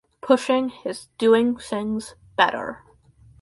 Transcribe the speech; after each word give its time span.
Pushing 0.19 0.71
is 0.83 1.09
doing 1.19 1.57
things 1.57 2.15
better. 2.35 2.83